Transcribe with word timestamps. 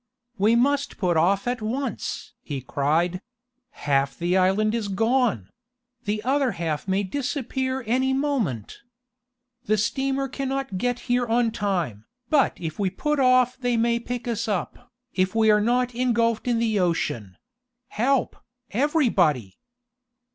"We 0.39 0.55
must 0.55 0.97
put 0.97 1.15
off 1.15 1.45
at 1.47 1.61
once!" 1.61 2.33
he 2.41 2.59
cried. 2.59 3.21
"Half 3.85 4.17
the 4.17 4.35
island 4.35 4.73
is 4.73 4.87
gone! 4.87 5.49
The 6.05 6.23
other 6.23 6.53
half 6.53 6.87
may 6.87 7.03
disappear 7.03 7.83
any 7.85 8.11
moment! 8.11 8.79
The 9.65 9.77
steamer 9.77 10.27
can 10.27 10.49
not 10.49 10.79
get 10.79 11.01
here 11.01 11.27
on 11.27 11.51
time, 11.51 12.05
but 12.31 12.59
if 12.59 12.79
we 12.79 12.89
put 12.89 13.19
off 13.19 13.59
they 13.59 13.77
may 13.77 13.99
pick 13.99 14.27
us 14.27 14.47
up, 14.47 14.91
if 15.13 15.35
we 15.35 15.51
are 15.51 15.61
not 15.61 15.93
engulfed 15.93 16.47
in 16.47 16.57
the 16.57 16.79
ocean. 16.79 17.37
Help, 17.89 18.35
everybody!" 18.71 19.59